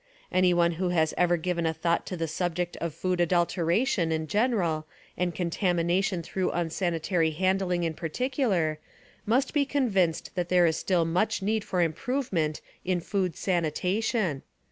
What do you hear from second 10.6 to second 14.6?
is still much need for improvement in food sanitation.